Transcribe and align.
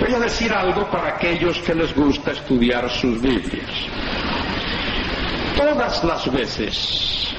Voy 0.00 0.14
a 0.14 0.20
decir 0.20 0.52
algo 0.52 0.88
para 0.90 1.16
aquellos 1.16 1.58
que 1.58 1.74
les 1.74 1.94
gusta 1.94 2.30
estudiar 2.30 2.88
sus 2.88 3.20
Biblias. 3.20 3.70
Todas 5.56 6.04
las 6.04 6.32
veces, 6.32 7.34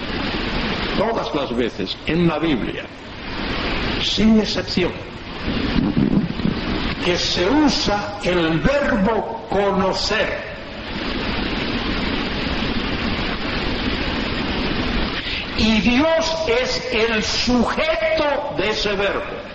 todas 0.98 1.34
las 1.34 1.56
veces 1.56 1.98
en 2.06 2.28
la 2.28 2.38
Biblia, 2.38 2.84
sin 4.04 4.40
excepción, 4.40 4.92
que 7.06 7.18
se 7.18 7.50
usa 7.50 8.20
el 8.24 8.60
verbo 8.60 9.48
conocer, 9.50 10.38
y 15.58 15.82
Dios 15.82 16.38
es 16.62 16.94
el 16.94 17.24
sujeto 17.24 18.56
de 18.58 18.70
ese 18.70 18.94
verbo. 18.96 19.50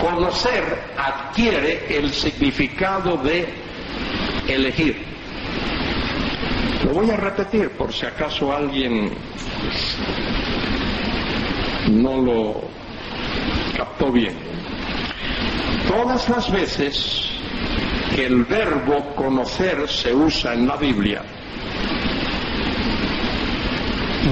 Conocer 0.00 0.94
adquiere 0.96 1.96
el 1.98 2.12
significado 2.12 3.16
de 3.18 3.48
elegir. 4.48 5.04
Lo 6.84 6.92
voy 6.92 7.10
a 7.10 7.16
repetir 7.16 7.70
por 7.70 7.92
si 7.92 8.06
acaso 8.06 8.52
alguien 8.52 9.12
no 11.90 12.16
lo 12.22 12.60
captó 13.76 14.10
bien. 14.10 14.34
Todas 15.88 16.28
las 16.28 16.50
veces 16.50 17.30
que 18.14 18.26
el 18.26 18.44
verbo 18.44 19.14
conocer 19.14 19.88
se 19.88 20.14
usa 20.14 20.54
en 20.54 20.66
la 20.66 20.76
Biblia 20.76 21.22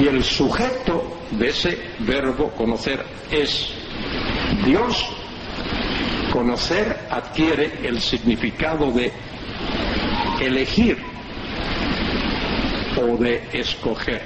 y 0.00 0.06
el 0.06 0.22
sujeto 0.22 1.18
de 1.30 1.48
ese 1.48 1.78
verbo 2.00 2.50
conocer 2.50 3.04
es 3.30 3.72
Dios, 4.64 5.06
conocer 6.32 7.06
adquiere 7.10 7.80
el 7.82 8.00
significado 8.00 8.90
de 8.92 9.12
elegir 10.40 10.98
o 12.96 13.16
de 13.16 13.48
escoger. 13.52 14.22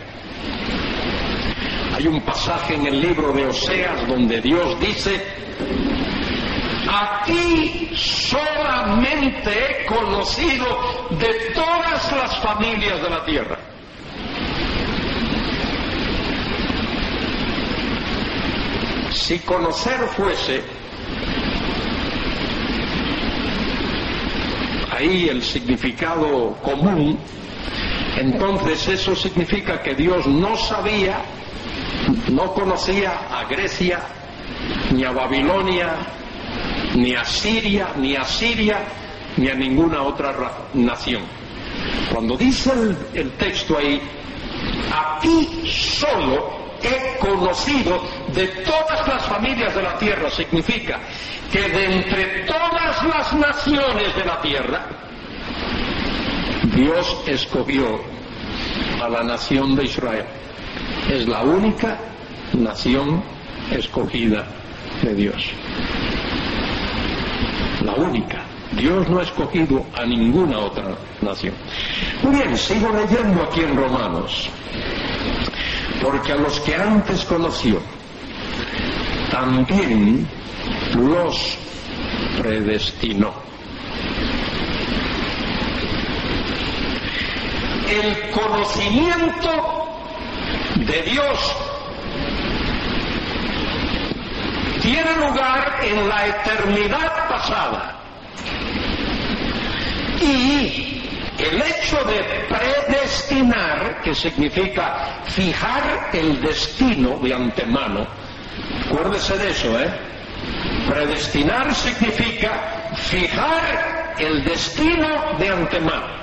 Hay 1.94 2.06
un 2.06 2.20
pasaje 2.22 2.74
en 2.74 2.86
el 2.86 3.00
libro 3.00 3.32
de 3.32 3.46
Oseas 3.46 4.06
donde 4.08 4.40
Dios 4.40 4.80
dice, 4.80 5.20
a 6.88 7.22
ti 7.24 7.90
solamente 7.94 9.50
he 9.50 9.86
conocido 9.86 11.08
de 11.10 11.52
todas 11.54 12.12
las 12.12 12.38
familias 12.40 13.02
de 13.02 13.10
la 13.10 13.24
tierra. 13.24 13.58
Si 19.12 19.38
conocer 19.40 20.00
fuese 20.16 20.62
el 25.02 25.42
significado 25.42 26.56
común, 26.62 27.18
entonces 28.16 28.86
eso 28.88 29.16
significa 29.16 29.82
que 29.82 29.94
Dios 29.94 30.26
no 30.26 30.56
sabía, 30.56 31.22
no 32.30 32.52
conocía 32.54 33.12
a 33.30 33.44
Grecia, 33.44 34.00
ni 34.92 35.04
a 35.04 35.10
Babilonia, 35.10 35.96
ni 36.94 37.14
a 37.14 37.24
Siria, 37.24 37.88
ni 37.96 38.14
a 38.14 38.24
Siria, 38.24 38.78
ni 39.36 39.48
a 39.48 39.54
ninguna 39.54 40.02
otra 40.02 40.68
nación. 40.74 41.22
Cuando 42.12 42.36
dice 42.36 42.70
el, 42.72 42.96
el 43.14 43.30
texto 43.32 43.78
ahí, 43.78 44.00
a 44.92 45.18
ti 45.20 45.64
solo 45.66 46.61
he 46.82 47.18
conocido 47.18 48.02
de 48.34 48.46
todas 48.48 49.06
las 49.06 49.24
familias 49.26 49.74
de 49.74 49.82
la 49.82 49.98
tierra, 49.98 50.30
significa 50.30 50.98
que 51.50 51.68
de 51.68 51.96
entre 51.96 52.44
todas 52.44 53.04
las 53.04 53.32
naciones 53.34 54.14
de 54.16 54.24
la 54.24 54.40
tierra, 54.40 54.86
Dios 56.74 57.22
escogió 57.26 58.00
a 59.02 59.08
la 59.08 59.22
nación 59.22 59.74
de 59.76 59.84
Israel. 59.84 60.24
Es 61.10 61.28
la 61.28 61.42
única 61.42 61.98
nación 62.54 63.22
escogida 63.70 64.46
de 65.02 65.14
Dios. 65.14 65.50
La 67.82 67.94
única. 67.94 68.44
Dios 68.72 69.08
no 69.08 69.18
ha 69.18 69.22
escogido 69.22 69.84
a 69.94 70.06
ninguna 70.06 70.58
otra 70.58 70.94
nación. 71.20 71.54
Muy 72.22 72.36
bien, 72.36 72.56
sigo 72.56 72.88
leyendo 72.90 73.42
aquí 73.42 73.60
en 73.60 73.76
Romanos. 73.76 74.48
Porque 76.02 76.32
a 76.32 76.36
los 76.36 76.58
que 76.60 76.74
antes 76.74 77.24
conoció, 77.24 77.80
también 79.30 80.28
los 80.94 81.56
predestinó. 82.40 83.32
El 87.88 88.30
conocimiento 88.30 89.50
de 90.76 91.02
Dios 91.02 91.56
tiene 94.82 95.16
lugar 95.16 95.78
en 95.82 96.08
la 96.08 96.26
eternidad 96.26 97.28
pasada. 97.28 98.00
Y 100.20 101.01
el 101.42 101.60
hecho 101.60 102.04
de 102.04 102.46
predestinar, 102.48 104.00
que 104.02 104.14
significa 104.14 105.22
fijar 105.24 106.10
el 106.12 106.40
destino 106.40 107.18
de 107.18 107.34
antemano, 107.34 108.06
acuérdese 108.86 109.36
de 109.38 109.50
eso, 109.50 109.80
¿eh? 109.80 109.90
Predestinar 110.88 111.74
significa 111.74 112.90
fijar 112.94 114.14
el 114.18 114.44
destino 114.44 115.08
de 115.38 115.48
antemano. 115.48 116.22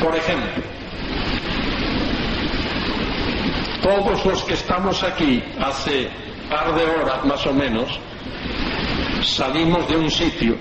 Por 0.00 0.16
ejemplo, 0.16 0.62
todos 3.82 4.24
los 4.24 4.42
que 4.44 4.54
estamos 4.54 5.02
aquí 5.02 5.42
hace 5.60 6.08
par 6.48 6.74
de 6.74 6.84
horas 6.84 7.24
más 7.24 7.46
o 7.46 7.52
menos, 7.52 7.98
salimos 9.22 9.86
de 9.88 9.96
un 9.96 10.10
sitio, 10.10 10.56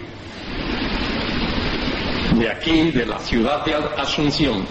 de 2.39 2.49
aquí, 2.49 2.91
de 2.91 3.05
la 3.05 3.19
ciudad 3.19 3.65
de 3.65 3.75
Asunción, 3.75 4.65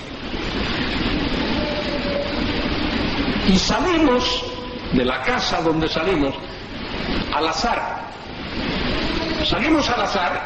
y 3.46 3.58
salimos 3.58 4.44
de 4.92 5.04
la 5.04 5.22
casa 5.22 5.60
donde 5.62 5.88
salimos 5.88 6.34
al 7.32 7.46
azar. 7.48 8.08
Salimos 9.44 9.88
al 9.88 10.02
azar, 10.02 10.42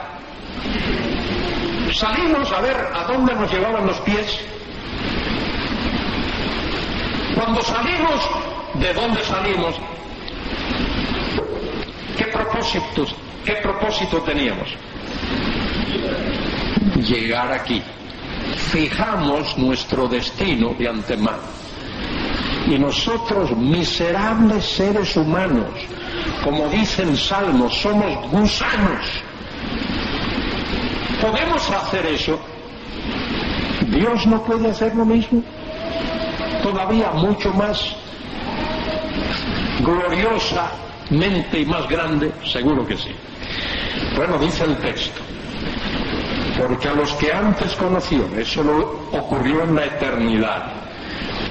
salimos 1.95 2.53
a 2.53 2.61
ver 2.61 2.77
a 2.95 3.05
dónde 3.05 3.35
nos 3.35 3.51
llevaban 3.51 3.87
los 3.87 3.99
pies. 4.01 4.41
Cuando 7.35 7.63
salimos, 7.63 8.21
¿de 8.75 8.93
dónde 8.93 9.25
salimos? 9.25 9.75
¿Qué 12.17 12.25
propósitos, 12.27 13.15
qué 13.45 13.55
propósito 13.55 14.19
teníamos? 14.23 14.69
Llegar 16.97 17.53
aquí. 17.53 17.83
Fijamos 18.57 19.57
nuestro 19.59 20.09
destino 20.09 20.75
de 20.79 20.89
antemano. 20.89 21.43
Y 22.69 22.79
nosotros, 22.79 23.57
miserables 23.57 24.65
seres 24.65 25.17
humanos, 25.17 25.69
como 26.45 26.69
dicen 26.69 27.17
Salmos, 27.17 27.75
somos 27.75 28.31
gusanos. 28.31 29.23
¿Podemos 31.21 31.71
hacer 31.71 32.07
eso? 32.07 32.39
¿Dios 33.89 34.27
no 34.27 34.43
puede 34.43 34.71
hacer 34.71 34.95
lo 34.95 35.05
mismo? 35.05 35.43
Todavía 36.63 37.11
mucho 37.13 37.53
más 37.53 37.95
gloriosamente 39.81 41.61
y 41.61 41.67
más 41.67 41.89
grande, 41.89 42.33
seguro 42.45 42.87
que 42.87 42.97
sí. 42.97 43.11
Bueno, 44.17 44.39
dice 44.39 44.65
el 44.65 44.77
texto, 44.79 45.22
porque 46.63 46.89
a 46.89 46.93
los 46.93 47.13
que 47.15 47.33
antes 47.33 47.75
conoció, 47.75 48.25
eso 48.39 48.63
ocurrió 49.11 49.65
en 49.65 49.75
la 49.75 49.87
eternidad, 49.87 50.71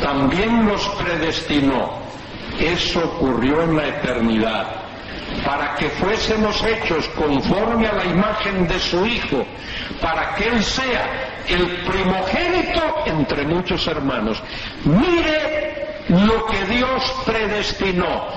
también 0.02 0.66
los 0.66 0.88
predestinó, 0.90 2.00
eso 2.58 3.04
ocurrió 3.04 3.62
en 3.64 3.76
la 3.76 3.88
eternidad, 3.88 4.68
para 5.46 5.76
que 5.76 5.90
fuésemos 5.90 6.64
hechos 6.64 7.10
conforme 7.10 7.88
a 7.88 7.94
la 7.94 8.06
imagen 8.06 8.66
de 8.70 8.80
su 8.80 9.06
Hijo, 9.06 9.46
para 10.00 10.34
que 10.36 10.48
Él 10.48 10.64
sea 10.64 11.44
el 11.46 11.84
primogénito 11.84 12.82
entre 13.06 13.46
muchos 13.46 13.86
hermanos. 13.88 14.42
Mire 14.86 16.04
lo 16.08 16.46
que 16.46 16.66
Dios 16.74 17.16
predestinó. 17.26 18.28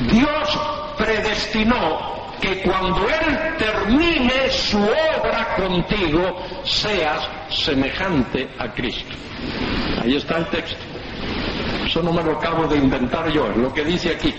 Dios 0.00 0.60
predestinó 0.96 2.19
que 2.40 2.62
cuando 2.62 3.06
Él 3.08 3.56
termine 3.58 4.50
su 4.50 4.78
obra 4.78 5.54
contigo, 5.56 6.42
seas 6.64 7.28
semejante 7.50 8.48
a 8.58 8.72
Cristo. 8.72 9.14
Ahí 10.02 10.16
está 10.16 10.38
el 10.38 10.46
texto. 10.46 10.78
Eso 11.84 12.02
no 12.02 12.12
me 12.12 12.22
lo 12.22 12.38
acabo 12.38 12.66
de 12.66 12.76
inventar 12.76 13.28
yo, 13.30 13.50
es 13.50 13.56
lo 13.56 13.72
que 13.72 13.84
dice 13.84 14.10
aquí. 14.10 14.34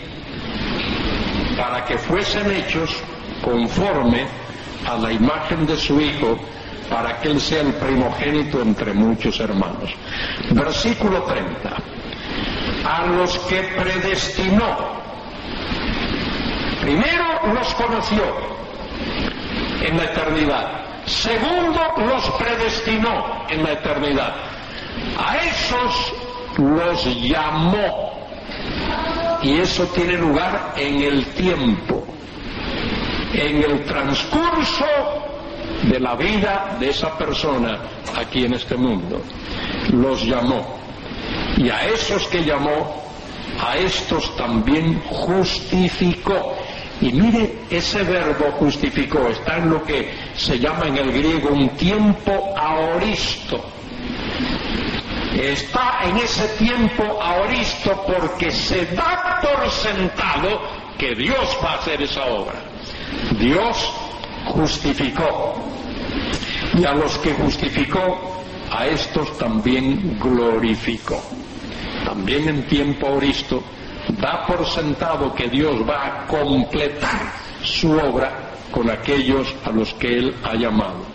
Para 1.57 1.85
que 1.85 1.97
fuesen 1.97 2.51
hechos 2.51 2.95
conforme 3.41 4.25
a 4.87 4.97
la 4.97 5.11
imagen 5.11 5.65
de 5.65 5.77
su 5.77 5.99
Hijo, 5.99 6.39
para 6.89 7.19
que 7.19 7.29
Él 7.29 7.39
sea 7.39 7.61
el 7.61 7.73
primogénito 7.73 8.61
entre 8.61 8.93
muchos 8.93 9.39
hermanos. 9.39 9.91
Versículo 10.51 11.23
30. 11.23 11.75
A 12.83 13.05
los 13.05 13.37
que 13.39 13.61
predestinó, 13.61 15.00
primero 16.81 17.53
los 17.53 17.73
conoció 17.75 18.23
en 19.81 19.97
la 19.97 20.03
eternidad, 20.03 21.05
segundo 21.05 21.79
los 21.97 22.29
predestinó 22.31 23.45
en 23.49 23.63
la 23.63 23.71
eternidad, 23.73 24.35
a 25.17 25.37
esos 25.37 26.13
los 26.57 27.05
llamó. 27.21 28.11
Y 29.41 29.57
eso 29.59 29.85
tiene 29.87 30.13
lugar 30.17 30.73
en 30.77 31.01
el 31.01 31.25
tiempo, 31.33 32.05
en 33.33 33.63
el 33.63 33.83
transcurso 33.85 34.85
de 35.83 35.99
la 35.99 36.15
vida 36.15 36.77
de 36.79 36.89
esa 36.89 37.17
persona 37.17 37.79
aquí 38.15 38.45
en 38.45 38.53
este 38.53 38.75
mundo. 38.75 39.21
Los 39.91 40.23
llamó. 40.25 40.79
Y 41.57 41.69
a 41.69 41.85
esos 41.87 42.27
que 42.27 42.43
llamó, 42.43 43.01
a 43.59 43.77
estos 43.77 44.35
también 44.35 45.01
justificó. 45.09 46.55
Y 47.01 47.11
mire, 47.13 47.55
ese 47.69 48.03
verbo 48.03 48.51
justificó 48.59 49.27
está 49.27 49.57
en 49.57 49.71
lo 49.71 49.83
que 49.83 50.13
se 50.35 50.59
llama 50.59 50.85
en 50.87 50.97
el 50.97 51.11
griego 51.11 51.49
un 51.49 51.69
tiempo 51.69 52.53
aoristo. 52.55 53.59
Está 55.33 56.01
en 56.03 56.17
ese 56.17 56.47
tiempo 56.59 57.03
aoristo 57.19 58.05
porque 58.05 58.51
se 58.51 58.85
da 58.87 59.41
por 59.41 59.69
sentado 59.71 60.61
que 60.99 61.15
Dios 61.15 61.57
va 61.63 61.71
a 61.71 61.77
hacer 61.77 62.03
esa 62.03 62.23
obra. 62.25 62.61
Dios 63.39 63.93
justificó. 64.45 65.55
Y 66.77 66.85
a 66.85 66.93
los 66.93 67.17
que 67.17 67.33
justificó, 67.33 68.43
a 68.69 68.85
estos 68.85 69.37
también 69.39 70.19
glorificó. 70.19 71.19
También 72.05 72.47
en 72.47 72.67
tiempo 72.67 73.07
aoristo 73.07 73.63
da 74.09 74.45
por 74.45 74.65
sentado 74.65 75.33
que 75.33 75.49
Dios 75.49 75.87
va 75.87 76.05
a 76.05 76.27
completar 76.27 77.33
su 77.63 77.91
obra 77.91 78.31
con 78.71 78.89
aquellos 78.89 79.53
a 79.65 79.71
los 79.71 79.93
que 79.95 80.17
Él 80.17 80.35
ha 80.43 80.55
llamado. 80.55 81.05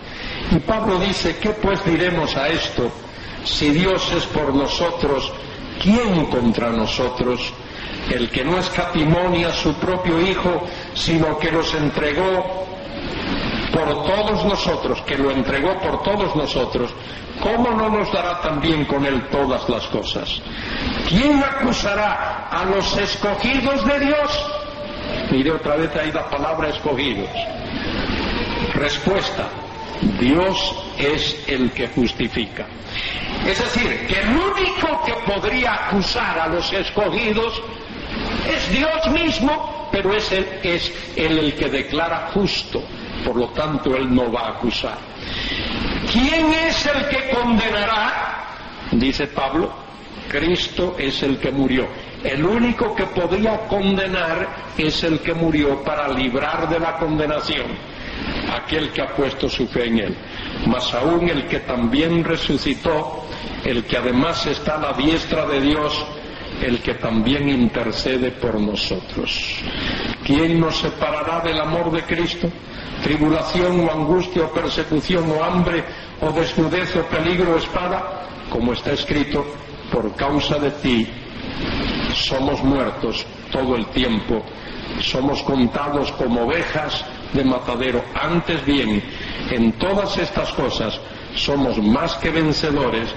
Y 0.51 0.59
Pablo 0.61 0.99
dice, 0.99 1.37
¿qué 1.39 1.51
pues 1.51 1.85
diremos 1.85 2.37
a 2.37 2.49
esto? 2.49 2.91
Si 3.45 3.71
Dios 3.71 4.13
es 4.13 4.25
por 4.27 4.55
nosotros, 4.55 5.33
¿quién 5.83 6.27
contra 6.27 6.71
nosotros? 6.71 7.53
El 8.11 8.31
que 8.31 8.45
no 8.45 8.59
escatimonia 8.59 9.49
a 9.49 9.53
su 9.53 9.75
propio 9.75 10.21
Hijo, 10.21 10.65
sino 10.95 11.39
que 11.39 11.51
los 11.51 11.75
entregó 11.75 12.66
por 13.77 14.07
todos 14.07 14.45
nosotros, 14.47 15.03
que 15.03 15.19
lo 15.19 15.31
entregó 15.31 15.79
por 15.79 16.03
todos 16.03 16.35
nosotros, 16.35 16.91
¿cómo 17.43 17.71
no 17.73 17.91
nos 17.91 18.11
dará 18.11 18.41
también 18.41 18.87
con 18.87 19.05
Él 19.05 19.29
todas 19.31 19.69
las 19.69 19.87
cosas? 19.89 20.41
¿Quién 21.11 21.45
acusará 21.45 22.49
a 22.51 22.65
los 22.65 22.97
escogidos 22.97 23.85
de 23.85 24.01
Dios? 24.01 24.51
Mire 25.31 25.53
otra 25.53 25.77
vez 25.77 25.95
ahí 25.95 26.11
la 26.11 26.27
palabra 26.31 26.71
escogidos. 26.71 27.29
Respuesta, 28.75 29.47
Dios 30.19 30.75
es 30.97 31.45
el 31.47 31.71
que 31.73 31.89
justifica. 31.89 32.65
Es 33.47 33.59
decir, 33.59 34.07
que 34.07 34.21
el 34.21 34.29
único 34.31 35.05
que 35.05 35.13
podría 35.31 35.89
acusar 35.89 36.39
a 36.39 36.47
los 36.49 36.73
escogidos 36.73 37.63
es 38.49 38.71
Dios 38.71 39.11
mismo, 39.11 39.91
pero 39.93 40.15
es 40.15 40.33
el 41.15 41.55
que 41.55 41.69
declara 41.69 42.31
justo. 42.33 42.83
Por 43.25 43.37
lo 43.37 43.49
tanto, 43.49 43.97
él 43.97 44.15
no 44.15 44.31
va 44.31 44.43
a 44.43 44.49
acusar. 44.51 44.99
¿Quién 46.13 46.53
es 46.53 46.87
el 46.87 47.09
que 47.09 47.31
condenará? 47.31 48.45
Dice 48.93 49.27
Pablo, 49.29 49.73
Cristo 50.29 50.97
es 50.99 51.23
el 51.23 51.39
que 51.39 51.51
murió. 51.51 51.87
El 52.23 52.45
único 52.45 52.95
que 52.95 53.05
podía 53.07 53.67
condenar 53.69 54.49
es 54.77 55.05
el 55.05 55.21
que 55.21 55.35
murió 55.35 55.83
para 55.83 56.09
librar 56.09 56.69
de 56.69 56.79
la 56.79 56.97
condenación 56.97 57.67
aquel 58.53 58.91
que 58.93 59.03
ha 59.03 59.15
puesto 59.15 59.49
su 59.49 59.67
fe 59.67 59.87
en 59.87 59.99
él. 59.99 60.17
Mas 60.67 60.93
aún 60.95 61.29
el 61.29 61.47
que 61.47 61.61
también 61.61 62.25
resucitó, 62.25 63.27
el 63.65 63.85
que 63.85 63.97
además 63.97 64.47
está 64.47 64.77
a 64.77 64.81
la 64.81 64.93
diestra 64.93 65.47
de 65.47 65.61
Dios, 65.61 66.07
el 66.63 66.81
que 66.81 66.95
también 66.95 67.49
intercede 67.49 68.31
por 68.33 68.59
nosotros. 68.61 69.61
¿Quién 70.25 70.61
nos 70.61 70.79
separará 70.79 71.41
del 71.41 71.61
amor 71.61 71.91
de 71.91 72.03
Cristo? 72.03 72.49
¿Tribulación 73.03 73.81
o 73.81 73.93
angustia 73.93 74.45
o 74.45 74.53
persecución 74.53 75.31
o 75.31 75.45
hambre 75.45 75.85
o 76.21 76.33
desnudez 76.33 76.97
o 76.97 77.05
peligro 77.05 77.55
o 77.55 77.59
espada? 77.59 78.27
Como 78.51 78.73
está 78.73 78.93
escrito, 78.93 79.45
por 79.93 80.15
causa 80.17 80.59
de 80.59 80.71
ti 80.71 81.07
somos 82.15 82.63
muertos 82.63 83.27
todo 83.51 83.77
el 83.77 83.87
tiempo, 83.87 84.43
somos 85.01 85.43
contados 85.43 86.11
como 86.13 86.43
ovejas 86.43 87.05
de 87.33 87.45
matadero. 87.45 88.03
Antes 88.15 88.65
bien, 88.65 89.03
en 89.51 89.73
todas 89.73 90.17
estas 90.19 90.53
cosas 90.53 90.99
somos 91.35 91.79
más 91.79 92.15
que 92.17 92.31
vencedores 92.31 93.15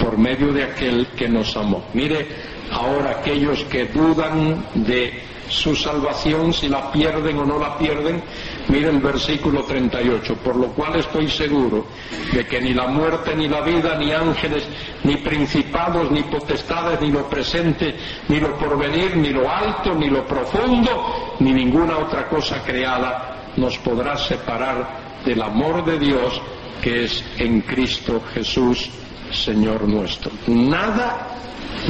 por 0.00 0.18
medio 0.18 0.52
de 0.52 0.64
aquel 0.64 1.08
que 1.16 1.28
nos 1.28 1.56
amó. 1.56 1.84
Mire, 1.94 2.26
ahora 2.70 3.10
aquellos 3.10 3.64
que 3.64 3.86
dudan 3.86 4.64
de 4.74 5.22
su 5.48 5.76
salvación, 5.76 6.52
si 6.52 6.68
la 6.68 6.90
pierden 6.90 7.38
o 7.38 7.44
no 7.44 7.58
la 7.58 7.78
pierden, 7.78 8.22
miren 8.68 9.00
versículo 9.00 9.62
38, 9.62 10.34
por 10.36 10.56
lo 10.56 10.68
cual 10.68 10.96
estoy 10.96 11.28
seguro 11.28 11.86
de 12.32 12.44
que 12.46 12.60
ni 12.60 12.74
la 12.74 12.88
muerte, 12.88 13.34
ni 13.36 13.48
la 13.48 13.60
vida, 13.60 13.96
ni 13.96 14.12
ángeles, 14.12 14.64
ni 15.04 15.16
principados, 15.18 16.10
ni 16.10 16.22
potestades, 16.24 17.00
ni 17.00 17.12
lo 17.12 17.28
presente, 17.28 17.94
ni 18.28 18.40
lo 18.40 18.56
porvenir, 18.58 19.16
ni 19.16 19.30
lo 19.30 19.48
alto, 19.48 19.94
ni 19.94 20.10
lo 20.10 20.26
profundo, 20.26 21.36
ni 21.38 21.52
ninguna 21.52 21.98
otra 21.98 22.28
cosa 22.28 22.62
creada 22.64 23.52
nos 23.56 23.78
podrá 23.78 24.16
separar 24.18 25.22
del 25.24 25.42
amor 25.42 25.84
de 25.84 25.98
Dios 25.98 26.40
que 26.82 27.04
es 27.04 27.24
en 27.38 27.62
Cristo 27.62 28.22
Jesús, 28.34 28.90
Señor 29.32 29.82
nuestro. 29.82 30.30
Nada 30.46 31.28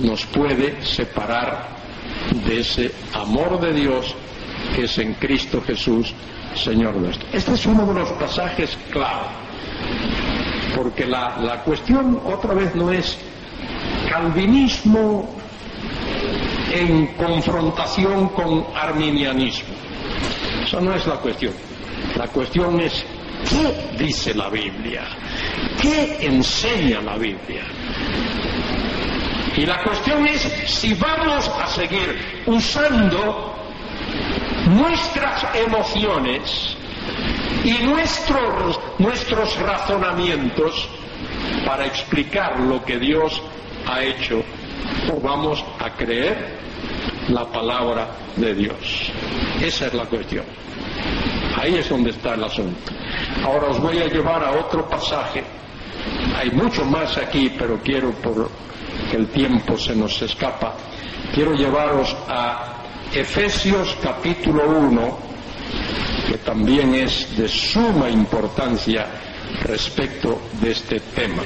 nos 0.03 0.25
puede 0.27 0.85
separar 0.85 1.69
de 2.47 2.61
ese 2.61 2.93
amor 3.15 3.61
de 3.61 3.73
Dios 3.73 4.15
que 4.75 4.85
es 4.85 4.99
en 4.99 5.15
Cristo 5.15 5.63
Jesús, 5.67 6.13
Señor 6.55 6.95
nuestro. 6.97 7.27
Este 7.33 7.55
es 7.55 7.67
uno 7.67 7.87
de 7.87 7.95
los 7.95 8.11
pasajes 8.13 8.77
clave, 8.91 9.27
porque 10.75 11.07
la, 11.07 11.37
la 11.39 11.63
cuestión 11.63 12.21
otra 12.25 12.55
vez 12.55 12.75
no 12.75 12.91
es 12.91 13.19
calvinismo 14.11 15.29
en 16.73 17.07
confrontación 17.15 18.29
con 18.31 18.67
arminianismo. 18.75 19.75
Esa 20.65 20.81
no 20.81 20.95
es 20.95 21.07
la 21.07 21.17
cuestión. 21.17 21.53
La 22.17 22.29
cuestión 22.29 22.81
es 22.81 23.05
qué 23.49 24.05
dice 24.05 24.35
la 24.35 24.49
Biblia, 24.49 25.05
qué 25.81 26.19
enseña 26.21 27.01
la 27.01 27.17
Biblia. 27.17 27.65
Y 29.57 29.65
la 29.65 29.83
cuestión 29.83 30.27
es 30.27 30.43
si 30.67 30.95
vamos 30.95 31.49
a 31.49 31.67
seguir 31.69 32.43
usando 32.47 33.55
nuestras 34.67 35.47
emociones 35.55 36.77
y 37.65 37.85
nuestros, 37.85 38.79
nuestros 38.99 39.57
razonamientos 39.59 40.89
para 41.65 41.87
explicar 41.87 42.61
lo 42.61 42.85
que 42.85 42.99
Dios 42.99 43.43
ha 43.87 44.03
hecho 44.03 44.43
o 45.11 45.21
vamos 45.21 45.65
a 45.79 45.91
creer 45.91 46.59
la 47.29 47.45
palabra 47.47 48.09
de 48.37 48.55
Dios. 48.55 49.11
Esa 49.61 49.87
es 49.87 49.95
la 49.95 50.05
cuestión. 50.05 50.45
Ahí 51.57 51.77
es 51.77 51.89
donde 51.89 52.11
está 52.11 52.35
el 52.35 52.45
asunto. 52.45 52.93
Ahora 53.45 53.69
os 53.69 53.81
voy 53.81 53.99
a 53.99 54.07
llevar 54.07 54.45
a 54.45 54.53
otro 54.53 54.89
pasaje. 54.89 55.43
Hay 56.37 56.51
mucho 56.51 56.85
más 56.85 57.17
aquí, 57.17 57.53
pero 57.59 57.81
quiero 57.83 58.11
por 58.13 58.51
el 59.13 59.29
tiempo 59.29 59.79
se 59.79 59.95
nos 59.95 60.21
escapa, 60.23 60.75
quiero 61.35 61.55
llevaros 61.55 62.17
a 62.29 62.75
Efesios 63.13 63.97
capítulo 64.03 64.69
1, 64.69 65.19
que 66.29 66.39
también 66.39 66.95
es 66.95 67.37
de 67.37 67.49
suma 67.49 68.11
importancia 68.11 69.07
respecto 69.63 70.41
de 70.61 70.73
este 70.73 71.01
tema. 71.01 71.43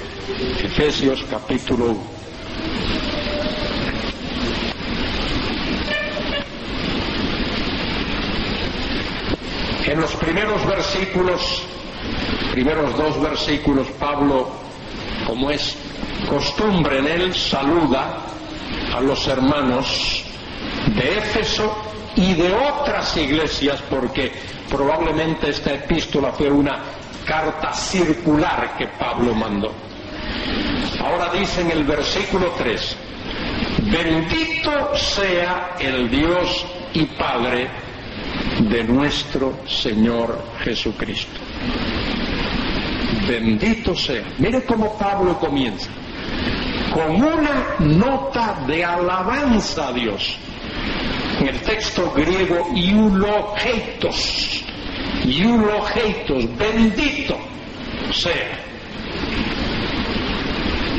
Efesios 0.62 1.24
capítulo 1.30 1.86
1. 1.86 2.20
En 9.86 10.00
los 10.00 10.14
primeros 10.16 10.64
versículos, 10.66 11.64
primeros 12.52 12.96
dos 12.96 13.20
versículos, 13.20 13.86
Pablo, 13.98 14.48
como 15.26 15.50
es 15.50 15.76
costumbre 16.28 16.98
en 16.98 17.06
él, 17.06 17.34
saluda 17.34 18.16
a 18.94 19.00
los 19.00 19.26
hermanos 19.28 20.24
de 20.94 21.18
Éfeso 21.18 21.74
y 22.16 22.34
de 22.34 22.52
otras 22.52 23.16
iglesias, 23.16 23.82
porque 23.88 24.32
probablemente 24.68 25.50
esta 25.50 25.74
epístola 25.74 26.32
fue 26.32 26.50
una 26.50 26.78
carta 27.24 27.72
circular 27.72 28.76
que 28.76 28.86
Pablo 28.88 29.34
mandó. 29.34 29.72
Ahora 31.00 31.30
dice 31.32 31.62
en 31.62 31.70
el 31.70 31.84
versículo 31.84 32.52
3, 32.58 32.96
bendito 33.84 34.96
sea 34.96 35.76
el 35.78 36.10
Dios 36.10 36.66
y 36.92 37.04
Padre 37.04 37.68
de 38.60 38.84
nuestro 38.84 39.60
Señor 39.66 40.42
Jesucristo. 40.62 41.49
Bendito 43.26 43.94
sea. 43.94 44.24
Mire 44.38 44.64
cómo 44.64 44.96
Pablo 44.98 45.38
comienza. 45.38 45.90
Con 46.92 47.16
una 47.16 47.76
nota 47.78 48.58
de 48.66 48.84
alabanza 48.84 49.88
a 49.88 49.92
Dios. 49.92 50.36
En 51.38 51.48
el 51.48 51.60
texto 51.60 52.12
griego, 52.12 52.68
iulogeitos. 52.74 54.64
Iulogeitos. 55.24 56.56
Bendito 56.56 57.38
sea. 58.12 58.58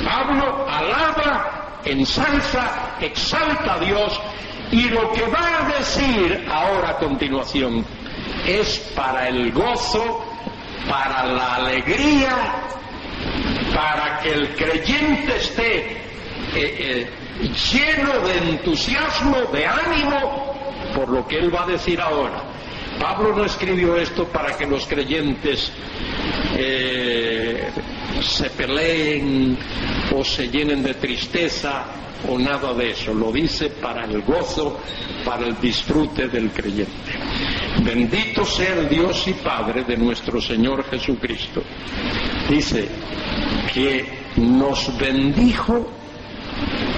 Pablo 0.06 0.68
alaba, 0.70 1.80
ensalza, 1.86 2.96
exalta 3.00 3.75
a 3.75 3.80
Dios 3.80 4.20
y 4.72 4.89
lo 4.89 5.12
que 5.12 5.24
va 5.24 5.65
a 5.65 5.77
decir 5.77 6.48
ahora 6.50 6.91
a 6.91 6.98
continuación 6.98 7.86
es 8.48 8.91
para 8.96 9.27
el 9.27 9.51
gozo, 9.51 10.24
para 10.90 11.26
la 11.26 11.56
alegría, 11.56 12.36
para 13.74 14.20
que 14.22 14.34
el 14.34 14.56
creyente 14.56 15.36
esté 15.38 15.78
eh, 15.78 15.98
eh, 16.56 17.08
lleno 17.72 18.20
de 18.28 18.38
entusiasmo, 18.50 19.38
de 19.54 19.66
ánimo, 19.66 20.56
por 20.96 21.10
lo 21.10 21.28
que 21.28 21.38
él 21.38 21.54
va 21.54 21.64
a 21.64 21.68
decir 21.68 22.00
ahora. 22.02 22.44
Pablo 23.00 23.36
no 23.36 23.46
escribió 23.46 23.96
esto 23.96 24.26
para 24.26 24.56
que 24.58 24.68
los 24.68 24.86
creyentes 24.86 25.72
eh, 26.56 27.70
se 28.22 28.50
peleen 28.52 29.58
o 30.14 30.24
se 30.24 30.50
llenen 30.50 30.84
de 30.84 30.94
tristeza 30.96 31.86
o 32.28 32.38
nada 32.38 32.74
de 32.74 32.92
eso. 32.92 33.14
Lo 33.14 33.32
dice 33.32 33.70
para 33.70 34.06
el 34.06 34.22
gozo, 34.22 34.80
para 35.26 35.48
el 35.48 35.60
disfrute 35.60 36.28
del 36.28 36.52
creyente. 36.52 37.21
Bendito 37.80 38.46
sea 38.46 38.75
el 38.75 38.90
Dios 38.90 39.28
y 39.28 39.34
Padre 39.34 39.84
de 39.84 39.98
nuestro 39.98 40.40
Señor 40.42 40.84
Jesucristo. 40.90 41.63
Dice 42.50 42.88
que 43.74 44.06
nos 44.36 44.98
bendijo 44.98 45.90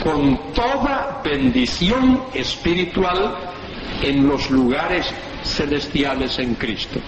con 0.04 0.54
toda 0.54 1.22
bendición 1.24 2.24
espiritual 2.34 3.54
en 4.02 4.28
los 4.28 4.50
lugares 4.50 5.06
celestiales 5.44 6.40
en 6.40 6.56
Cristo. 6.56 7.00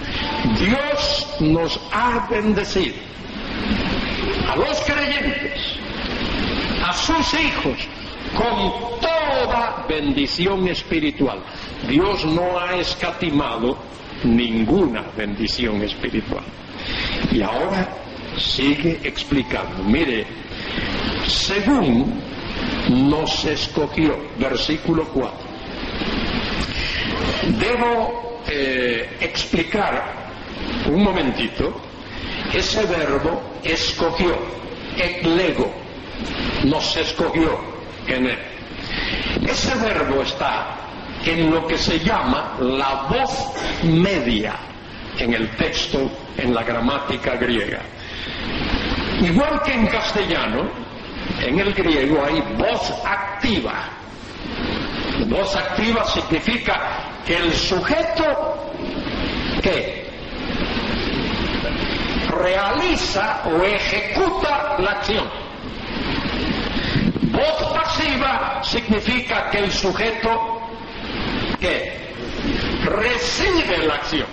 Dios 0.59 1.27
nos 1.41 1.79
ha 1.91 2.27
bendecido 2.29 2.95
a 4.49 4.55
los 4.55 4.79
creyentes, 4.81 5.61
a 6.85 6.93
sus 6.93 7.33
hijos, 7.33 7.77
con 8.37 8.99
toda 9.01 9.85
bendición 9.87 10.67
espiritual. 10.67 11.39
Dios 11.87 12.25
no 12.25 12.59
ha 12.59 12.75
escatimado 12.75 13.77
ninguna 14.23 15.03
bendición 15.15 15.81
espiritual. 15.83 16.43
Y 17.31 17.41
ahora 17.41 17.87
sigue 18.37 18.99
explicando. 19.03 19.83
Mire, 19.83 20.25
según 21.27 22.21
nos 22.89 23.45
escogió, 23.45 24.17
versículo 24.39 25.05
4. 25.05 25.37
Debo 27.59 28.41
eh, 28.47 29.17
explicar 29.21 30.25
un 30.87 31.03
momentito 31.03 31.81
ese 32.53 32.85
verbo 32.85 33.41
escogió, 33.63 34.37
eclego, 34.97 35.73
nos 36.63 36.95
escogió 36.95 37.59
en 38.07 38.27
él. 38.27 38.39
Ese 39.45 39.75
verbo 39.75 40.21
está 40.21 40.77
en 41.25 41.51
lo 41.51 41.65
que 41.67 41.77
se 41.77 41.99
llama 41.99 42.55
la 42.59 43.07
voz 43.09 43.53
media 43.83 44.55
en 45.17 45.33
el 45.33 45.49
texto, 45.55 46.09
en 46.37 46.53
la 46.53 46.63
gramática 46.63 47.35
griega. 47.35 47.81
Igual 49.21 49.61
que 49.63 49.73
en 49.73 49.87
castellano, 49.87 50.69
en 51.41 51.59
el 51.59 51.73
griego 51.73 52.23
hay 52.25 52.41
voz 52.57 52.93
activa. 53.05 53.89
Voz 55.27 55.55
activa 55.55 56.03
significa 56.05 56.81
que 57.25 57.37
el 57.37 57.53
sujeto 57.53 58.71
que 59.61 60.05
realiza 62.29 63.41
o 63.45 63.63
ejecuta 63.63 64.75
la 64.79 64.91
acción. 64.91 65.27
Voz 67.31 67.73
pasiva 67.73 68.61
significa 68.63 69.49
que 69.49 69.59
el 69.59 69.71
sujeto 69.71 70.64
que 71.65 71.91
recibe 72.85 73.85
la 73.85 73.95
acción. 73.95 74.27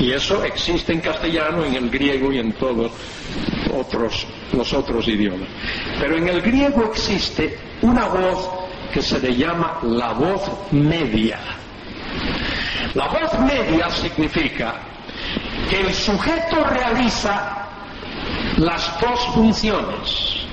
Y 0.00 0.12
eso 0.12 0.44
existe 0.44 0.92
en 0.92 1.00
castellano, 1.00 1.64
en 1.64 1.74
el 1.74 1.90
griego 1.90 2.32
y 2.32 2.38
en 2.38 2.52
todos 2.52 2.92
otros, 3.74 4.26
los 4.52 4.72
otros 4.72 5.08
idiomas. 5.08 5.48
Pero 6.00 6.16
en 6.16 6.28
el 6.28 6.40
griego 6.42 6.84
existe 6.84 7.58
una 7.82 8.06
voz 8.06 8.50
que 8.92 9.02
se 9.02 9.18
le 9.20 9.34
llama 9.36 9.78
la 9.82 10.12
voz 10.12 10.42
media. 10.70 11.38
La 12.94 13.08
voz 13.08 13.38
media 13.40 13.90
significa 13.90 14.74
que 15.68 15.80
el 15.80 15.92
sujeto 15.92 16.64
realiza 16.64 17.66
las 18.56 19.00
dos 19.00 19.20
funciones. 19.34 20.46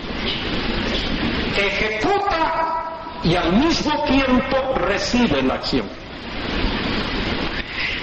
Ejecuta 1.55 2.72
y 3.23 3.35
al 3.35 3.53
mismo 3.53 4.03
tiempo 4.03 4.73
recibe 4.75 5.41
la 5.41 5.55
acción. 5.55 5.85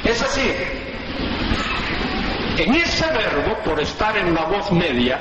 Es 0.04 0.20
decir, 0.20 0.54
en 2.56 2.74
ese 2.74 3.06
verbo, 3.06 3.58
por 3.64 3.80
estar 3.80 4.16
en 4.16 4.34
la 4.34 4.44
voz 4.44 4.72
media, 4.72 5.18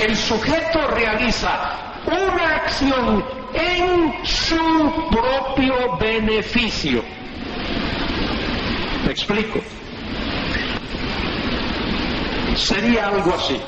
el 0.00 0.14
sujeto 0.16 0.86
realiza 0.88 1.92
una 2.06 2.56
acción 2.56 3.24
en 3.54 4.14
su 4.24 5.08
propio 5.10 5.96
beneficio. 5.98 7.02
¿Me 9.04 9.12
explico? 9.12 9.60
Sería 12.54 13.08
algo 13.08 13.34
así. 13.34 13.58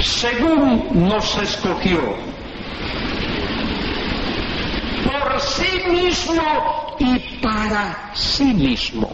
Según 0.00 1.08
nos 1.08 1.36
escogió 1.38 2.35
por 5.06 5.40
sí 5.40 5.82
mismo 5.88 6.96
y 6.98 7.18
para 7.40 8.12
sí 8.14 8.44
mismo. 8.44 9.10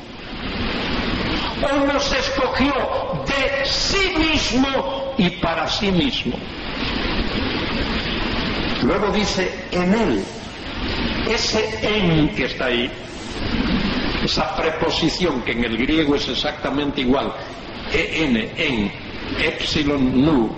O 1.63 1.87
nos 1.87 2.13
escogió 2.13 2.73
de 3.27 3.67
sí 3.67 4.13
mismo 4.19 5.15
y 5.19 5.31
para 5.31 5.69
sí 5.69 5.93
mismo. 5.93 6.37
Luego 8.83 9.13
dice 9.13 9.67
en 9.71 9.95
él, 9.95 10.25
ese 11.29 11.79
en 11.83 12.35
que 12.35 12.47
está 12.47 12.67
ahí, 12.67 12.91
esa 14.25 14.57
preposición 14.57 15.43
que 15.43 15.53
en 15.53 15.65
el 15.65 15.77
griego 15.77 16.17
es 16.17 16.29
exactamente 16.29 17.03
igual, 17.03 17.33
en, 17.93 18.37
en, 18.37 18.93
epsilon, 19.39 20.25
nu, 20.25 20.51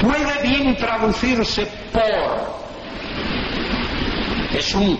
puede 0.00 0.42
bien 0.42 0.76
traducirse 0.76 1.66
por 1.92 2.67
es 4.58 4.74
un, 4.74 4.98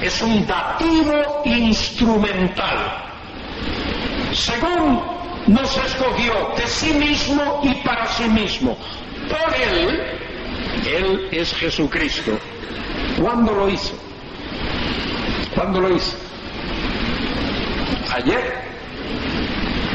es 0.00 0.22
un 0.22 0.46
dativo 0.46 1.42
instrumental. 1.44 3.02
Según 4.32 5.02
nos 5.46 5.76
escogió 5.76 6.54
de 6.56 6.66
sí 6.66 6.92
mismo 6.94 7.60
y 7.62 7.74
para 7.86 8.06
sí 8.08 8.24
mismo. 8.24 8.76
Por 9.28 9.54
Él, 9.54 10.00
Él 10.86 11.28
es 11.30 11.54
Jesucristo. 11.54 12.38
¿Cuándo 13.20 13.52
lo 13.52 13.68
hizo? 13.68 13.94
¿Cuándo 15.54 15.80
lo 15.80 15.94
hizo? 15.94 16.16
Ayer. 18.14 18.64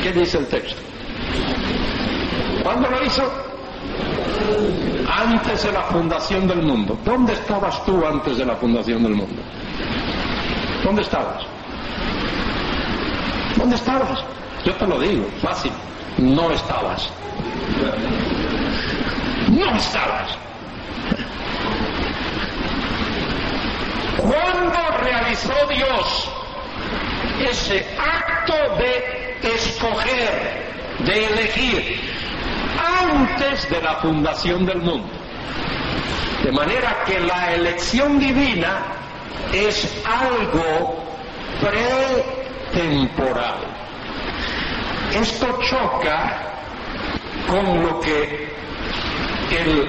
¿Qué 0.04 0.14
dice 0.14 0.38
el 0.38 0.48
texto? 0.48 0.82
¿Cuándo 2.64 2.90
lo 2.90 3.06
hizo? 3.06 3.50
antes 5.10 5.64
de 5.64 5.72
la 5.72 5.84
fundación 5.84 6.48
del 6.48 6.62
mundo. 6.62 6.98
¿Dónde 7.04 7.34
estabas 7.34 7.84
tú 7.86 8.06
antes 8.06 8.38
de 8.38 8.46
la 8.46 8.56
fundación 8.56 9.04
del 9.04 9.16
mundo? 9.16 9.42
¿Dónde 10.84 11.02
estabas? 11.02 11.44
¿Dónde 13.58 13.76
estabas? 13.76 14.24
Yo 14.66 14.74
te 14.76 14.88
lo 14.88 15.00
digo, 15.00 15.26
fácil, 15.42 15.72
no 16.18 16.52
estabas. 16.52 17.10
No 19.50 19.76
estabas. 19.76 20.38
¿Cuándo 24.18 24.80
realizó 25.02 25.54
Dios 25.70 26.30
ese 27.50 27.86
acto 27.98 28.54
de 28.78 29.56
escoger, 29.56 30.66
de 31.00 31.26
elegir? 31.26 32.09
Antes 32.80 33.70
de 33.70 33.82
la 33.82 33.96
fundación 33.96 34.66
del 34.66 34.80
mundo. 34.80 35.10
De 36.44 36.52
manera 36.52 37.04
que 37.06 37.20
la 37.20 37.54
elección 37.54 38.20
divina 38.20 38.80
es 39.54 40.02
algo 40.06 41.04
pretemporal. 41.62 43.58
Esto 45.14 45.60
choca 45.70 46.38
con 47.48 47.84
lo 47.84 48.00
que 48.00 48.50
el 49.52 49.88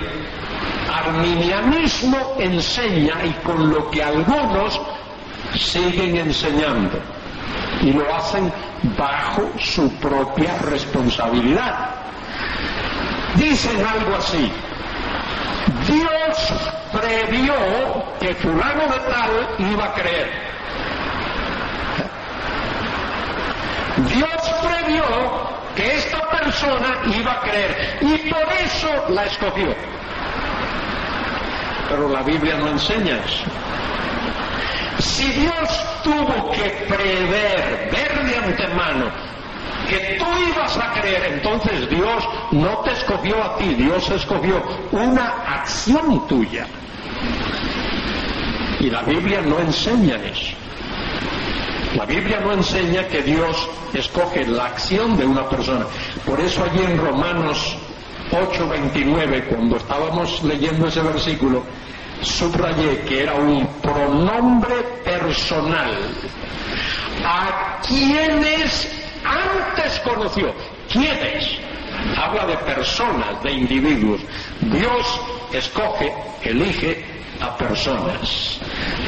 arminianismo 0.91 2.37
enseña 2.39 3.25
y 3.25 3.33
con 3.45 3.71
lo 3.71 3.91
que 3.91 4.03
algunos 4.03 4.81
siguen 5.55 6.17
enseñando 6.17 6.99
y 7.83 7.93
lo 7.93 8.15
hacen 8.15 8.53
bajo 8.99 9.51
su 9.59 9.91
propia 9.95 10.59
responsabilidad. 10.59 12.00
Dicen 13.37 13.85
algo 13.87 14.17
así, 14.17 14.51
Dios 15.87 16.53
previó 16.93 17.55
que 18.21 18.35
fulano 18.35 18.83
de 18.83 18.99
tal 19.11 19.71
iba 19.73 19.85
a 19.85 19.93
creer. 19.95 20.31
Dios 24.09 24.55
previó 24.63 25.05
que 25.77 25.95
esta 25.97 26.29
persona 26.31 27.01
iba 27.07 27.33
a 27.33 27.41
creer 27.41 27.99
y 28.01 28.31
por 28.31 28.53
eso 28.53 29.05
la 29.11 29.25
escogió. 29.27 29.75
Pero 31.89 32.09
la 32.09 32.23
Biblia 32.23 32.57
no 32.57 32.69
enseña 32.69 33.19
eso. 33.25 33.45
Si 35.01 35.25
Dios 35.33 36.03
tuvo 36.03 36.51
que 36.53 36.71
prever, 36.89 37.91
ver 37.91 38.25
de 38.25 38.37
antemano, 38.37 39.07
que 39.89 40.19
tú 40.19 40.25
ibas 40.49 40.77
a 40.77 40.93
creer, 40.93 41.33
entonces 41.35 41.89
Dios 41.89 42.25
no 42.53 42.79
te 42.79 42.93
escogió 42.93 43.43
a 43.43 43.57
ti, 43.57 43.75
Dios 43.75 44.11
escogió 44.11 44.63
una 44.93 45.29
acción 45.47 46.27
tuya. 46.27 46.67
Y 48.81 48.91
la 48.91 49.03
Biblia 49.03 49.43
no 49.43 49.59
enseña 49.59 50.17
eso. 50.17 50.57
La 51.97 52.07
Biblia 52.07 52.41
no 52.41 52.53
enseña 52.53 53.07
que 53.09 53.23
Dios 53.23 53.69
escoge 53.93 54.47
la 54.47 54.67
acción 54.67 55.17
de 55.17 55.27
una 55.27 55.49
persona. 55.49 55.87
Por 56.25 56.41
eso 56.41 56.65
allí 56.65 56.83
en 56.85 56.97
Romanos 56.97 57.77
8:29, 58.31 59.45
cuando 59.49 59.77
estábamos 59.77 60.43
leyendo 60.45 60.87
ese 60.87 61.01
versículo, 61.03 61.65
subrayé 62.23 63.01
que 63.01 63.23
era 63.25 63.35
un 63.35 63.67
pronombre 63.83 64.77
personal. 65.05 65.97
A 67.25 67.81
quienes 67.87 69.00
antes 69.25 70.01
conoció. 70.01 70.55
¿Quiénes? 70.91 71.59
Habla 72.17 72.47
de 72.47 72.57
personas, 72.59 73.43
de 73.43 73.53
individuos. 73.53 74.21
Dios 74.61 75.21
escoge, 75.53 76.13
elige 76.43 77.05
a 77.41 77.57
personas. 77.57 78.59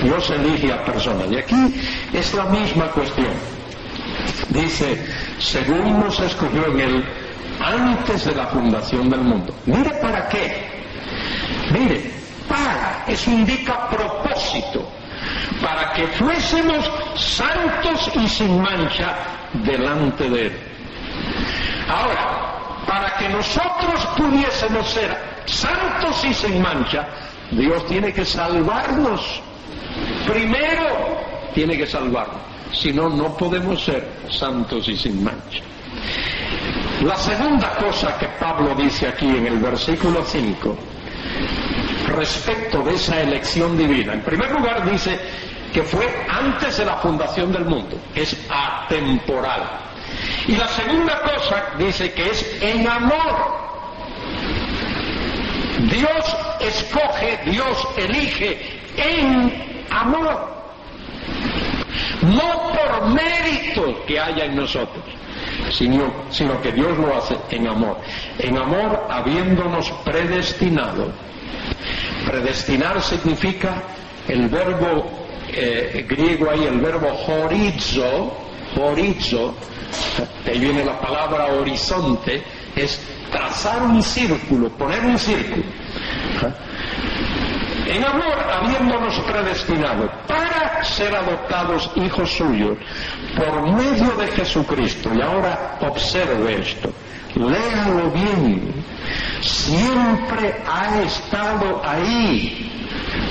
Dios 0.03 0.31
elige 0.31 0.73
a 0.73 0.85
personas. 0.85 1.31
Y 1.31 1.37
aquí 1.37 1.81
es 2.13 2.35
la 2.35 2.45
misma 2.47 2.87
cuestión. 2.89 3.33
Dice, 4.51 5.07
según 5.39 6.01
nos 6.01 6.19
escogió 6.21 6.67
en 6.67 6.81
él 6.81 7.05
antes 7.61 8.25
de 8.25 8.35
la 8.35 8.47
fundación 8.47 9.09
del 9.09 9.21
mundo. 9.21 9.55
Mire 9.67 9.91
para 10.01 10.29
qué. 10.29 10.67
Mire, 11.71 12.11
para, 12.49 13.05
eso 13.07 13.31
indica 13.31 13.89
propósito. 13.89 14.89
Para 15.63 15.93
que 15.93 16.07
fuésemos 16.09 16.91
santos 17.17 18.11
y 18.17 18.29
sin 18.29 18.61
mancha 18.61 19.15
delante 19.65 20.29
de 20.29 20.47
Él. 20.47 20.53
Ahora, 21.89 22.85
para 22.87 23.17
que 23.17 23.29
nosotros 23.29 24.07
pudiésemos 24.17 24.91
ser 24.91 25.17
santos 25.47 26.25
y 26.25 26.35
sin 26.35 26.61
mancha, 26.61 27.07
Dios 27.51 27.87
tiene 27.87 28.13
que 28.13 28.25
salvarnos. 28.25 29.41
Primero 30.27 31.21
tiene 31.55 31.77
que 31.77 31.87
salvarnos. 31.87 32.41
Si 32.73 32.93
no, 32.93 33.09
no 33.09 33.37
podemos 33.37 33.85
ser 33.85 34.09
santos 34.31 34.89
y 34.89 34.97
sin 34.97 35.23
mancha. 35.23 35.63
La 37.05 37.17
segunda 37.17 37.75
cosa 37.77 38.17
que 38.19 38.27
Pablo 38.41 38.75
dice 38.75 39.09
aquí 39.09 39.27
en 39.27 39.47
el 39.47 39.59
versículo 39.59 40.25
5, 40.25 40.77
respecto 42.09 42.83
de 42.83 42.95
esa 42.95 43.21
elección 43.21 43.77
divina, 43.77 44.15
en 44.15 44.23
primer 44.23 44.51
lugar 44.53 44.89
dice 44.91 45.19
que 45.73 45.83
fue 45.83 46.07
antes 46.29 46.77
de 46.77 46.85
la 46.85 46.97
fundación 46.97 47.53
del 47.53 47.65
mundo, 47.65 47.97
es 48.15 48.37
atemporal. 48.51 49.63
Y 50.47 50.57
la 50.57 50.69
segunda 50.69 51.21
cosa 51.23 51.65
dice 51.79 52.13
que 52.13 52.31
es 52.31 52.63
en 52.63 52.87
amor. 52.87 53.63
Dios 55.91 56.37
escoge, 56.61 57.41
Dios 57.47 57.89
elige 57.97 58.81
en 58.97 59.87
amor. 59.91 60.53
No 62.23 62.73
por 62.73 63.09
mérito 63.09 64.05
que 64.07 64.21
haya 64.21 64.45
en 64.45 64.57
nosotros, 64.57 65.05
sino, 65.71 66.13
sino 66.31 66.61
que 66.61 66.73
Dios 66.73 66.97
lo 66.99 67.17
hace 67.17 67.37
en 67.51 67.67
amor. 67.67 67.99
En 68.39 68.57
amor 68.59 69.07
habiéndonos 69.11 69.91
predestinado. 70.05 71.11
Predestinar 72.27 73.03
significa 73.03 73.83
el 74.29 74.49
verbo 74.49 75.22
eh, 75.53 76.07
griego 76.09 76.51
ahí 76.51 76.65
el 76.65 76.81
verbo 76.81 77.09
horizo, 77.09 78.37
horizo, 78.81 79.55
ahí 80.47 80.59
viene 80.59 80.85
la 80.85 80.99
palabra 80.99 81.47
horizonte, 81.47 82.43
es 82.75 83.01
trazar 83.31 83.83
un 83.83 84.03
círculo, 84.03 84.69
poner 84.71 85.05
un 85.05 85.19
círculo. 85.19 85.65
En 87.87 88.05
amor, 88.05 88.39
habiéndonos 88.51 89.19
predestinado 89.21 90.11
para 90.27 90.83
ser 90.85 91.15
adoptados 91.15 91.91
hijos 91.97 92.31
suyos 92.31 92.79
por 93.37 93.73
medio 93.73 94.17
de 94.17 94.29
Jesucristo. 94.29 95.11
Y 95.15 95.21
ahora 95.21 95.79
observe 95.81 96.61
esto, 96.61 96.91
léalo 97.35 98.11
bien. 98.13 98.85
Siempre 99.41 100.55
ha 100.67 101.03
estado 101.03 101.83
ahí. 101.85 102.82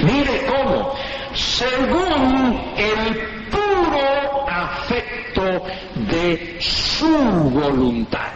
Mire 0.03 0.45
cómo 0.45 0.93
según 1.33 2.59
el 2.75 3.17
puro 3.49 4.49
afecto 4.49 5.63
de 6.09 6.57
su 6.59 7.07
voluntad. 7.07 8.31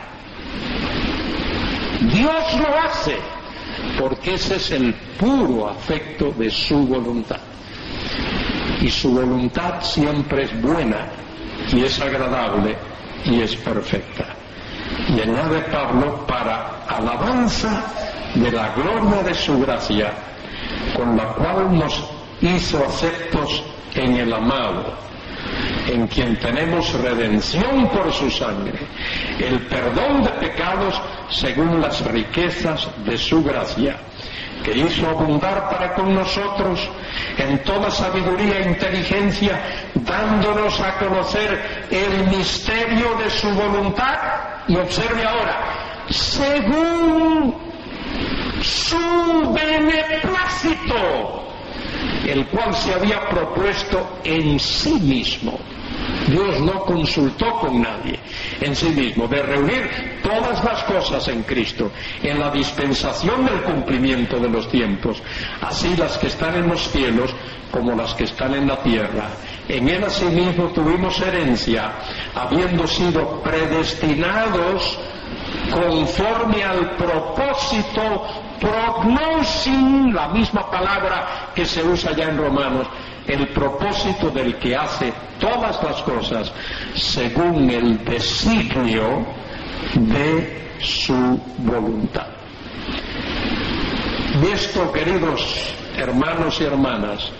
Dios 2.02 2.60
lo 2.60 2.80
hace 2.82 3.18
porque 4.00 4.36
ese 4.36 4.56
es 4.56 4.72
el 4.72 4.94
puro 5.18 5.70
afecto 5.70 6.32
de 6.38 6.50
su 6.50 6.86
voluntad. 6.86 7.40
Y 8.82 8.90
su 8.90 9.12
voluntad 9.12 9.82
siempre 9.82 10.44
es 10.44 10.62
buena 10.62 11.08
y 11.72 11.84
es 11.84 12.00
agradable 12.00 12.76
y 13.26 13.42
es 13.42 13.56
perfecta. 13.56 14.26
Y 15.10 15.20
añade 15.22 15.62
Pablo 15.72 16.26
para 16.28 16.84
alabanza 16.88 17.84
de 18.36 18.52
la 18.52 18.74
gloria 18.76 19.24
de 19.24 19.34
su 19.34 19.60
gracia, 19.60 20.14
con 20.96 21.16
la 21.16 21.26
cual 21.34 21.78
nos 21.78 22.04
hizo 22.42 22.84
aceptos 22.86 23.64
en 23.94 24.18
el 24.18 24.34
amado, 24.34 24.94
en 25.88 26.08
quien 26.08 26.38
tenemos 26.40 26.94
redención 27.02 27.88
por 27.90 28.12
su 28.12 28.30
sangre, 28.30 28.80
el 29.40 29.62
perdón 29.68 30.24
de 30.24 30.32
pecados 30.32 31.02
según 31.30 31.82
las 31.82 32.06
riquezas 32.06 32.88
de 33.06 33.18
su 33.18 33.44
gracia, 33.44 33.98
que 34.64 34.78
hizo 34.78 35.08
abundar 35.08 35.70
para 35.70 35.94
con 35.94 36.14
nosotros 36.14 36.90
en 37.38 37.60
toda 37.64 37.92
sabiduría 37.92 38.60
e 38.60 38.70
inteligencia, 38.70 39.62
dándonos 39.94 40.80
a 40.80 40.98
conocer 40.98 41.88
el 41.92 42.28
misterio 42.36 43.16
de 43.16 43.30
su 43.30 43.50
voluntad. 43.52 44.18
Y 44.68 44.76
observe 44.76 45.24
ahora, 45.24 46.06
según 46.10 47.65
su 48.66 49.54
beneplácito 49.54 51.46
el 52.28 52.48
cual 52.48 52.74
se 52.74 52.94
había 52.94 53.28
propuesto 53.30 54.20
en 54.24 54.60
sí 54.60 54.94
mismo. 55.00 55.58
Dios 56.28 56.60
no 56.62 56.82
consultó 56.82 57.52
con 57.60 57.82
nadie 57.82 58.20
en 58.60 58.76
sí 58.76 58.90
mismo, 58.90 59.28
de 59.28 59.42
reunir 59.42 60.22
todas 60.24 60.64
las 60.64 60.84
cosas 60.84 61.28
en 61.28 61.44
Cristo, 61.44 61.92
en 62.22 62.40
la 62.40 62.50
dispensación 62.52 63.46
del 63.46 63.62
cumplimiento 63.62 64.40
de 64.40 64.50
los 64.50 64.70
tiempos, 64.70 65.22
así 65.62 65.96
las 65.96 66.18
que 66.18 66.28
están 66.28 66.56
en 66.56 66.68
los 66.68 66.90
cielos 66.90 67.34
como 67.72 67.96
las 67.96 68.14
que 68.14 68.24
están 68.24 68.54
en 68.56 68.68
la 68.68 68.82
tierra. 68.82 69.30
En 69.68 69.88
él 69.88 70.04
asimismo 70.04 70.70
tuvimos 70.70 71.20
herencia, 71.22 71.94
habiendo 72.34 72.88
sido 72.88 73.42
predestinados 73.42 74.98
conforme 75.72 76.64
al 76.64 76.96
propósito 76.96 78.45
prognosin, 78.60 80.14
la 80.14 80.28
misma 80.30 80.70
palabra 80.70 81.52
que 81.54 81.66
se 81.66 81.84
usa 81.84 82.12
ya 82.14 82.26
en 82.26 82.38
Romanos, 82.38 82.88
el 83.28 83.48
propósito 83.50 84.30
del 84.30 84.56
que 84.58 84.76
hace 84.76 85.14
todas 85.40 85.82
las 85.84 86.02
cosas 86.04 86.52
según 86.96 87.70
el 87.70 88.04
designio 88.06 89.26
de 89.96 90.78
su 90.80 91.40
voluntad. 91.60 92.28
Y 94.44 94.48
esto, 94.52 94.92
queridos 94.92 95.74
hermanos 95.98 96.60
y 96.60 96.66
hermanas, 96.66 97.32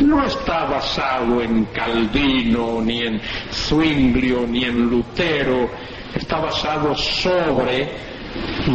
no 0.00 0.24
está 0.24 0.64
basado 0.64 1.40
en 1.42 1.64
Calvino, 1.66 2.80
ni 2.80 3.02
en 3.02 3.20
Zwinglio, 3.52 4.46
ni 4.46 4.64
en 4.64 4.88
Lutero, 4.88 5.68
está 6.14 6.38
basado 6.38 6.94
sobre 6.94 8.15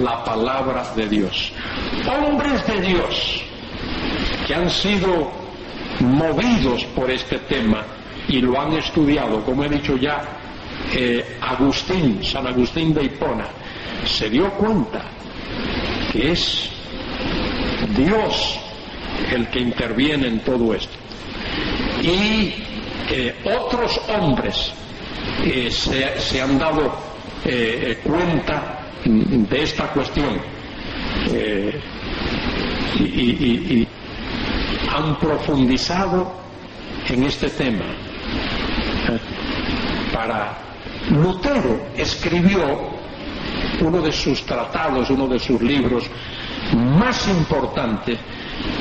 la 0.02 0.24
palabra 0.24 0.94
de 0.96 1.08
Dios. 1.08 1.52
Hombres 2.08 2.66
de 2.68 2.82
Dios 2.82 3.44
que 4.48 4.56
han 4.56 4.70
sido 4.70 5.32
movidos 6.00 6.84
por 6.96 7.10
este 7.12 7.40
tema 7.40 7.84
y 8.28 8.40
lo 8.42 8.60
han 8.60 8.74
estudiado, 8.74 9.44
como 9.44 9.64
he 9.64 9.70
dicho 9.70 9.98
ya, 9.98 10.22
eh, 10.94 11.38
Agustín, 11.42 12.24
San 12.24 12.48
Agustín 12.48 12.94
de 12.94 13.04
Hipona, 13.04 13.48
se 14.06 14.30
dio 14.30 14.50
cuenta 14.52 15.04
que 16.12 16.32
es 16.32 16.70
Dios 17.96 18.60
el 19.32 19.48
que 19.48 19.60
interviene 19.60 20.28
en 20.28 20.40
todo 20.40 20.74
esto. 20.74 20.94
Y 22.02 22.54
eh, 23.10 23.36
otros 23.46 24.00
hombres 24.10 24.74
eh, 25.44 25.70
se, 25.72 26.42
han 26.42 26.58
dado 26.58 27.12
cuenta 28.04 28.81
de 29.06 29.64
esta 29.64 29.88
cuestión 29.88 30.40
y 33.00 33.88
han 34.94 35.18
profundizado 35.20 36.32
en 37.08 37.24
este 37.24 37.50
tema. 37.50 37.86
Para 40.14 40.58
Lutero 41.10 41.88
escribió 41.96 42.92
uno 43.82 44.02
de 44.02 44.12
sus 44.12 44.46
tratados, 44.46 45.10
uno 45.10 45.28
de 45.28 45.40
sus 45.40 45.62
libros 45.62 46.06
más 46.74 47.28
importantes, 47.28 48.20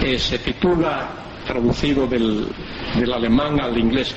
eh, 0.02 0.18
se 0.18 0.38
titula, 0.38 1.08
traducido 1.46 2.06
del, 2.06 2.48
del 2.96 3.12
alemán 3.12 3.60
al 3.60 3.76
inglés, 3.78 4.14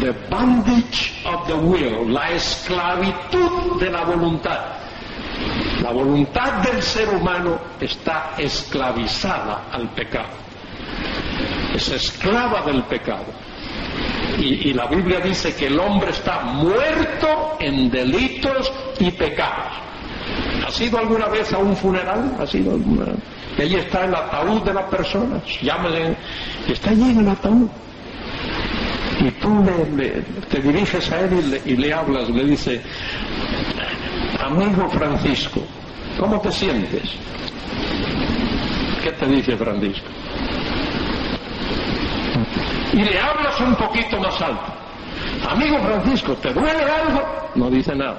The 0.00 0.12
Bondage 0.30 1.24
of 1.24 1.46
the 1.46 1.54
Will, 1.54 2.12
la 2.12 2.30
esclavitud 2.32 3.80
de 3.80 3.90
la 3.90 4.04
voluntad. 4.04 4.75
La 5.82 5.92
voluntad 5.92 6.62
del 6.62 6.82
ser 6.82 7.08
humano 7.08 7.58
está 7.80 8.34
esclavizada 8.38 9.64
al 9.72 9.88
pecado 9.90 10.46
es 11.76 11.88
esclava 11.90 12.62
del 12.62 12.82
pecado. 12.84 13.24
Y, 14.38 14.74
la 14.74 14.86
Biblia 14.86 15.20
dice 15.20 15.54
que 15.54 15.66
el 15.66 15.78
hombre 15.78 16.10
está 16.10 16.40
muerto 16.42 17.56
en 17.58 17.90
delitos 17.90 18.70
y 18.98 19.10
pecados. 19.10 19.72
¿Ha 20.66 20.70
sido 20.70 20.98
alguna 20.98 21.26
vez 21.28 21.52
a 21.54 21.58
un 21.58 21.74
funeral? 21.74 22.36
¿Ha 22.38 22.46
sido 22.46 22.72
alguna? 22.72 23.06
Y 23.56 23.62
allí 23.62 23.76
está 23.76 24.04
el 24.04 24.14
ataúd 24.14 24.62
de 24.62 24.74
la 24.74 24.86
persona. 24.88 25.40
Llámale, 25.62 26.16
está 26.68 26.90
allí 26.90 27.10
en 27.10 27.20
el 27.20 27.28
ataúd. 27.28 27.68
Y 29.20 29.30
tú 29.30 29.64
te 30.50 30.60
diriges 30.60 31.10
a 31.10 31.20
él 31.20 31.50
le, 31.50 31.62
y 31.64 31.76
le 31.76 31.94
hablas, 31.94 32.28
le 32.28 32.44
dice, 32.44 32.82
amigo 34.40 34.88
Francisco, 34.90 35.60
¿cómo 36.18 36.40
te 36.40 36.52
sientes? 36.52 37.02
¿Qué 39.02 39.12
te 39.12 39.26
dice 39.26 39.56
Francisco? 39.56 40.08
y 42.96 43.04
le 43.04 43.20
hablas 43.20 43.60
un 43.60 43.74
poquito 43.76 44.18
más 44.18 44.40
alto. 44.40 44.72
Amigo 45.48 45.78
Francisco, 45.80 46.34
¿te 46.36 46.52
duele 46.52 46.82
algo? 46.82 47.50
No 47.54 47.70
dice 47.70 47.94
nada. 47.94 48.18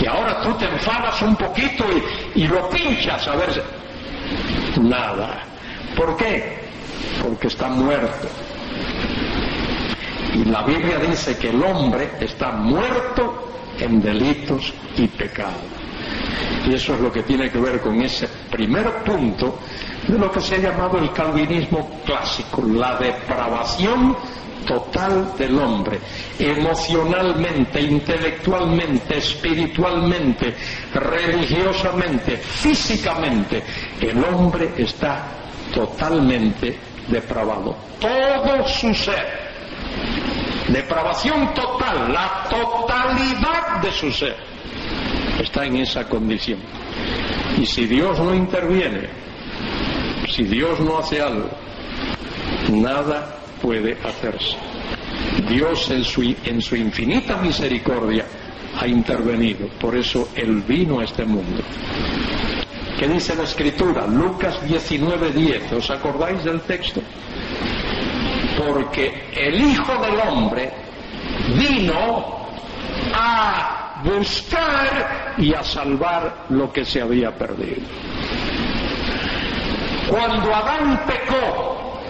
Y 0.00 0.06
ahora 0.06 0.40
tú 0.42 0.54
te 0.54 0.64
enfadas 0.64 1.20
un 1.20 1.36
poquito 1.36 1.84
y, 2.34 2.46
lo 2.46 2.68
pinchas 2.70 3.28
a 3.28 3.36
ver. 3.36 3.62
Nada. 4.80 5.42
¿Por 5.94 6.16
qué? 6.16 6.58
Porque 7.22 7.48
está 7.48 7.68
muerto. 7.68 8.28
Y 10.34 10.44
la 10.46 10.62
Biblia 10.62 10.98
dice 10.98 11.36
que 11.36 11.50
el 11.50 11.62
hombre 11.62 12.10
está 12.18 12.52
muerto 12.52 13.48
en 13.82 14.00
delitos 14.00 14.72
y 14.96 15.06
pecados. 15.08 15.60
Y 16.66 16.74
eso 16.74 16.94
es 16.94 17.00
lo 17.00 17.12
que 17.12 17.22
tiene 17.22 17.50
que 17.50 17.58
ver 17.58 17.80
con 17.80 18.00
ese 18.00 18.28
primer 18.50 19.02
punto 19.04 19.58
de 20.06 20.18
lo 20.18 20.30
que 20.30 20.40
se 20.40 20.56
ha 20.56 20.58
llamado 20.58 20.98
el 20.98 21.12
calvinismo 21.12 22.00
clásico, 22.04 22.62
la 22.62 22.96
depravación 22.96 24.16
total 24.66 25.36
del 25.36 25.58
hombre, 25.58 25.98
emocionalmente, 26.38 27.80
intelectualmente, 27.80 29.18
espiritualmente, 29.18 30.54
religiosamente, 30.94 32.36
físicamente, 32.36 33.62
el 34.00 34.22
hombre 34.24 34.72
está 34.76 35.24
totalmente 35.74 36.78
depravado. 37.08 37.76
Todo 38.00 38.66
su 38.68 38.94
ser. 38.94 39.50
Depravación 40.68 41.52
total, 41.54 42.12
la 42.12 42.44
totalidad 42.48 43.61
de 43.82 43.90
su 43.92 44.12
ser 44.12 44.36
está 45.40 45.66
en 45.66 45.76
esa 45.76 46.08
condición. 46.08 46.60
Y 47.58 47.66
si 47.66 47.86
Dios 47.86 48.18
no 48.18 48.34
interviene, 48.34 49.08
si 50.30 50.44
Dios 50.44 50.80
no 50.80 50.98
hace 50.98 51.20
algo, 51.20 51.50
nada 52.70 53.38
puede 53.60 53.98
hacerse. 54.04 54.56
Dios 55.48 55.90
en 55.90 56.04
su, 56.04 56.22
en 56.22 56.62
su 56.62 56.76
infinita 56.76 57.36
misericordia 57.36 58.24
ha 58.80 58.86
intervenido, 58.86 59.68
por 59.80 59.96
eso 59.96 60.28
Él 60.34 60.62
vino 60.66 61.00
a 61.00 61.04
este 61.04 61.24
mundo. 61.24 61.62
¿Qué 62.98 63.08
dice 63.08 63.34
la 63.34 63.42
Escritura? 63.42 64.06
Lucas 64.06 64.60
19:10, 64.62 65.72
¿os 65.76 65.90
acordáis 65.90 66.44
del 66.44 66.60
texto? 66.60 67.02
Porque 68.56 69.28
el 69.34 69.60
Hijo 69.60 69.92
del 70.00 70.20
Hombre 70.28 70.70
vino 71.58 72.41
a 73.14 74.00
buscar 74.04 75.34
y 75.38 75.54
a 75.54 75.62
salvar 75.62 76.46
lo 76.48 76.72
que 76.72 76.84
se 76.84 77.00
había 77.00 77.30
perdido. 77.36 77.82
Cuando 80.08 80.54
Adán 80.54 81.00
pecó, 81.06 82.00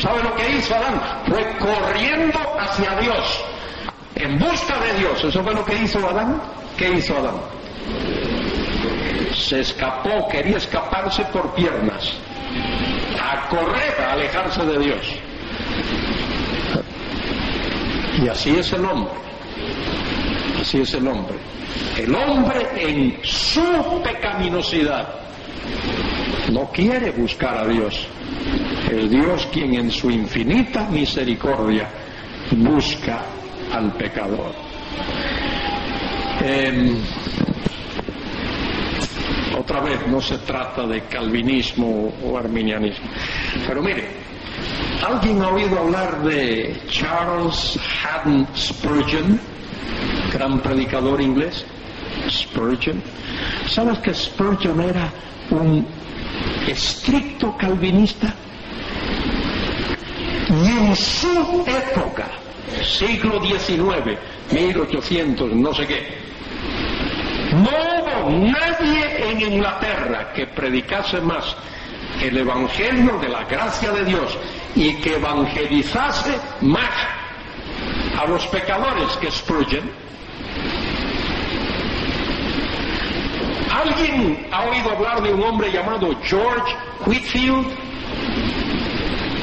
¿sabe 0.00 0.22
lo 0.22 0.34
que 0.34 0.50
hizo 0.50 0.74
Adán? 0.74 1.00
Fue 1.26 1.56
corriendo 1.58 2.38
hacia 2.58 2.96
Dios, 2.96 3.44
en 4.16 4.38
busca 4.38 4.78
de 4.80 4.94
Dios. 4.98 5.24
¿Eso 5.24 5.42
fue 5.42 5.54
lo 5.54 5.64
que 5.64 5.76
hizo 5.76 6.06
Adán? 6.06 6.40
¿Qué 6.76 6.90
hizo 6.90 7.16
Adán? 7.16 7.36
Se 9.34 9.60
escapó, 9.60 10.28
quería 10.28 10.58
escaparse 10.58 11.24
por 11.26 11.54
piernas, 11.54 12.12
a 13.20 13.48
correr, 13.48 14.00
a 14.00 14.12
alejarse 14.12 14.64
de 14.64 14.78
Dios. 14.78 15.18
Y 18.22 18.28
así 18.28 18.50
es 18.50 18.72
el 18.72 18.84
hombre. 18.84 19.12
Así 20.60 20.80
es 20.80 20.94
el 20.94 21.06
hombre. 21.06 21.36
El 21.98 22.14
hombre 22.14 22.66
en 22.76 23.18
su 23.22 24.02
pecaminosidad 24.02 25.08
no 26.52 26.70
quiere 26.70 27.10
buscar 27.10 27.58
a 27.58 27.66
Dios. 27.66 28.06
El 28.90 29.08
Dios 29.10 29.48
quien 29.52 29.74
en 29.74 29.90
su 29.90 30.10
infinita 30.10 30.88
misericordia 30.88 31.88
busca 32.52 33.22
al 33.72 33.92
pecador. 33.94 34.52
Em, 36.44 36.96
otra 39.58 39.80
vez, 39.80 40.06
no 40.08 40.20
se 40.20 40.38
trata 40.38 40.86
de 40.86 41.02
calvinismo 41.02 42.12
o 42.22 42.36
arminianismo. 42.36 43.08
Pero 43.66 43.82
mire, 43.82 44.23
¿alguien 45.02 45.42
ha 45.42 45.48
oído 45.48 45.78
hablar 45.78 46.22
de 46.22 46.80
Charles 46.90 47.78
Haddon 48.02 48.46
Spurgeon, 48.56 49.40
gran 50.32 50.60
predicador 50.60 51.20
inglés? 51.20 51.64
Spurgeon. 52.28 53.02
¿Sabes 53.68 53.98
que 53.98 54.14
Spurgeon 54.14 54.80
era 54.80 55.10
un 55.50 55.86
estricto 56.66 57.56
calvinista 57.56 58.34
y 60.50 60.66
en 60.66 60.96
su 60.96 61.64
época, 61.66 62.26
siglo 62.82 63.42
XIX, 63.42 64.18
1800, 64.52 65.52
no 65.54 65.74
sé 65.74 65.86
qué, 65.86 66.24
no 67.52 67.70
hubo 67.70 68.30
nadie 68.30 69.30
en 69.30 69.40
Inglaterra 69.40 70.32
que 70.32 70.46
predicase 70.46 71.20
más 71.20 71.56
el 72.22 72.36
Evangelio 72.36 73.18
de 73.18 73.28
la 73.28 73.44
gracia 73.44 73.90
de 73.92 74.04
Dios 74.04 74.38
y 74.76 74.94
que 74.96 75.14
evangelizase 75.16 76.38
más 76.60 76.90
a 78.20 78.26
los 78.26 78.46
pecadores 78.48 79.16
que 79.20 79.30
Spurgeon 79.30 80.04
¿Alguien 83.70 84.46
ha 84.50 84.62
oído 84.64 84.92
hablar 84.92 85.22
de 85.22 85.34
un 85.34 85.42
hombre 85.42 85.70
llamado 85.70 86.16
George 86.22 86.74
Whitfield? 87.06 87.66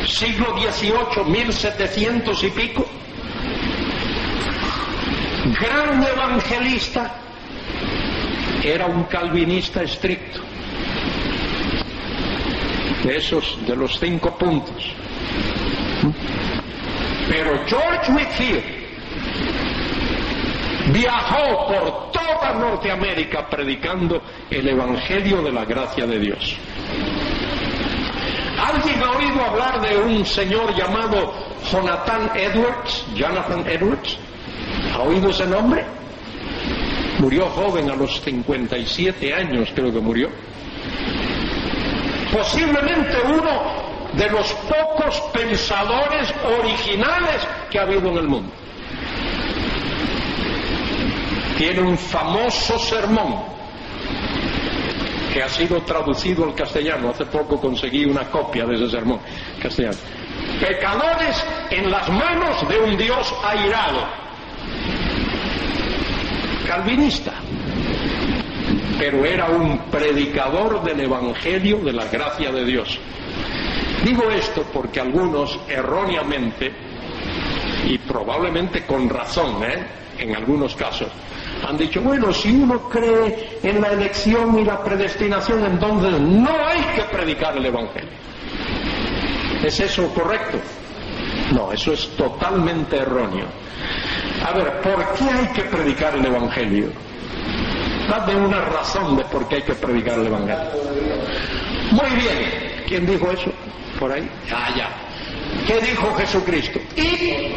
siglo 0.08 0.56
XVIII, 0.58 1.24
1700 1.26 2.44
y 2.44 2.50
pico, 2.50 2.86
gran 5.60 6.04
evangelista, 6.04 7.12
era 8.63 8.86
un 8.86 9.04
calvinista 9.06 9.82
estricto. 9.82 10.41
De 13.04 13.17
esos, 13.17 13.58
de 13.65 13.76
los 13.76 14.00
cinco 14.00 14.38
puntos. 14.38 14.94
Pero 17.29 17.59
George 17.67 18.11
Whitfield 18.11 18.63
viajó 20.93 21.67
por 21.67 22.11
toda 22.11 22.53
Norteamérica 22.53 23.47
predicando 23.49 24.21
el 24.49 24.67
Evangelio 24.67 25.41
de 25.41 25.51
la 25.51 25.65
gracia 25.65 26.05
de 26.05 26.19
Dios. 26.19 26.57
¿Alguien 28.59 29.01
ha 29.03 29.11
oído 29.11 29.43
hablar 29.43 29.81
de 29.81 29.97
un 29.97 30.25
señor 30.25 30.75
llamado 30.75 31.33
Jonathan 31.71 32.31
Edwards? 32.35 33.05
Jonathan 33.15 33.65
Edwards. 33.67 34.17
¿Ha 34.93 35.01
oído 35.01 35.29
ese 35.29 35.47
nombre? 35.47 35.83
Murió 37.19 37.47
joven 37.47 37.89
a 37.89 37.95
los 37.95 38.21
57 38.21 39.33
años, 39.33 39.69
creo 39.73 39.91
que 39.91 39.99
murió. 39.99 40.29
Posiblemente 42.31 43.17
uno 43.25 43.81
de 44.13 44.30
los 44.30 44.54
pocos 44.54 45.21
pensadores 45.34 46.34
originales 46.60 47.47
que 47.69 47.80
ha 47.80 47.84
habido 47.84 48.10
en 48.10 48.17
el 48.17 48.28
mundo. 48.28 48.52
Tiene 51.58 51.82
un 51.82 51.97
famoso 51.97 52.80
sermón 52.80 53.43
que 55.32 55.41
ha 55.41 55.50
sido 55.50 55.82
traducido 55.84 56.43
al 56.43 56.56
castellano. 56.56 57.10
Hace 57.10 57.26
poco 57.26 57.60
conseguí 57.60 58.06
una 58.06 58.26
copia 58.30 58.65
de 58.65 58.76
ese 58.76 58.89
sermón 58.89 59.19
castellano. 59.62 59.97
Pecadores 60.60 61.45
en 61.69 61.89
las 61.89 62.10
manos 62.10 62.67
de 62.67 62.80
un 62.80 62.97
Dios 62.97 63.34
airado. 63.43 64.08
Calvinista. 66.67 67.34
Pero 69.00 69.26
era 69.26 69.50
un 69.50 69.80
predicador 69.89 70.84
del 70.84 71.00
Evangelio 71.02 71.78
de 71.78 71.93
la 71.93 72.06
gracia 72.06 72.52
de 72.52 72.65
Dios. 72.65 73.00
Digo 74.03 74.29
esto 74.31 74.63
porque 74.73 74.99
algunos 74.99 75.59
erróneamente 75.67 76.71
y 77.85 77.97
probablemente 77.99 78.85
con 78.85 79.09
razón, 79.09 79.63
¿eh? 79.63 79.85
en 80.17 80.35
algunos 80.35 80.75
casos, 80.75 81.07
han 81.67 81.77
dicho, 81.77 82.01
bueno, 82.01 82.33
si 82.33 82.51
uno 82.51 82.89
cree 82.89 83.59
en 83.61 83.81
la 83.81 83.89
elección 83.89 84.57
y 84.59 84.65
la 84.65 84.83
predestinación, 84.83 85.65
entonces 85.65 86.19
no 86.19 86.49
hay 86.67 86.81
que 86.95 87.03
predicar 87.15 87.55
el 87.57 87.65
Evangelio. 87.65 88.09
¿Es 89.63 89.79
eso 89.79 90.07
correcto? 90.13 90.57
No, 91.53 91.71
eso 91.71 91.93
es 91.93 92.09
totalmente 92.15 92.97
erróneo. 92.97 93.45
A 94.43 94.51
ver, 94.53 94.81
¿por 94.81 95.13
qué 95.13 95.25
hay 95.25 95.47
que 95.53 95.63
predicar 95.63 96.15
el 96.15 96.25
Evangelio? 96.25 96.87
Dame 98.09 98.35
una 98.35 98.61
razón 98.61 99.15
de 99.17 99.23
por 99.25 99.47
qué 99.47 99.55
hay 99.55 99.61
que 99.61 99.75
predicar 99.75 100.19
el 100.19 100.27
Evangelio. 100.27 100.71
Muy 101.91 102.09
bien, 102.09 102.83
¿quién 102.87 103.05
dijo 103.05 103.29
eso? 103.29 103.51
Por 104.01 104.11
ahí. 104.11 104.27
Ah, 104.51 104.69
ya. 104.75 104.89
¿Qué 105.67 105.79
dijo 105.79 106.11
Jesucristo? 106.15 106.79
Y 106.97 107.53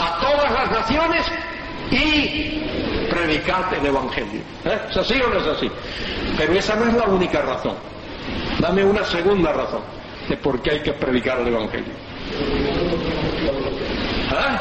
a 0.00 0.20
todas 0.20 0.52
las 0.52 0.70
naciones 0.70 1.26
y 1.90 2.62
predicad 3.10 3.74
el 3.74 3.86
Evangelio. 3.86 4.40
¿Eh? 4.64 4.78
¿Es 4.88 4.96
así 4.96 5.14
o 5.14 5.28
no 5.28 5.40
es 5.40 5.46
así? 5.48 5.68
Pero 6.36 6.52
esa 6.52 6.76
no 6.76 6.86
es 6.86 6.94
la 6.94 7.06
única 7.06 7.42
razón. 7.42 7.74
Dame 8.60 8.84
una 8.84 9.04
segunda 9.04 9.52
razón 9.52 9.80
de 10.28 10.36
por 10.36 10.62
qué 10.62 10.70
hay 10.70 10.80
que 10.80 10.92
predicar 10.92 11.40
el 11.40 11.48
Evangelio. 11.48 11.92
¿Eh? 14.30 14.58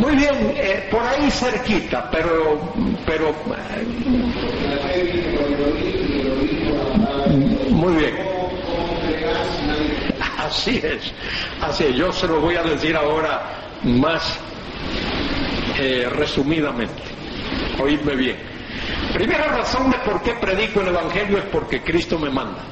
Muy 0.00 0.16
bien, 0.16 0.52
eh, 0.54 0.86
por 0.90 1.02
ahí 1.02 1.30
cerquita, 1.30 2.10
pero, 2.10 2.60
pero 3.06 3.34
muy 7.70 7.96
bien. 7.96 8.39
Así 10.38 10.80
es, 10.82 11.12
así 11.60 11.84
es. 11.84 11.96
Yo 11.96 12.12
se 12.12 12.26
lo 12.26 12.40
voy 12.40 12.56
a 12.56 12.62
decir 12.62 12.96
ahora 12.96 13.70
más 13.82 14.38
eh, 15.78 16.08
resumidamente. 16.10 17.02
Oídme 17.80 18.14
bien. 18.16 18.36
Primera 19.12 19.44
razón 19.48 19.90
de 19.90 19.98
por 19.98 20.22
qué 20.22 20.34
predico 20.34 20.80
el 20.80 20.88
Evangelio 20.88 21.38
es 21.38 21.44
porque 21.44 21.82
Cristo 21.82 22.18
me 22.18 22.30
manda. 22.30 22.64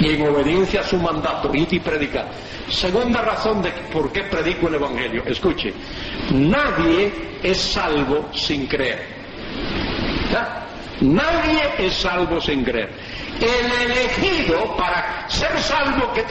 Y 0.00 0.10
en 0.10 0.26
obediencia 0.26 0.80
a 0.80 0.84
su 0.84 0.96
mandato, 0.98 1.54
id 1.54 1.70
y 1.70 1.80
predicar. 1.80 2.28
Segunda 2.68 3.22
razón 3.22 3.62
de 3.62 3.70
por 3.92 4.12
qué 4.12 4.24
predico 4.24 4.68
el 4.68 4.74
Evangelio. 4.74 5.22
Escuche, 5.26 5.72
nadie 6.32 7.38
es 7.42 7.58
salvo 7.58 8.28
sin 8.32 8.66
creer. 8.66 9.14
Nadie 11.00 11.60
es 11.78 11.94
salvo 11.94 12.40
sin 12.40 12.64
creer. 12.64 12.90
El 13.40 13.90
elegido 13.90 14.76
para 14.76 15.28
ser 15.28 15.60
salvo 15.60 16.12
que 16.12 16.24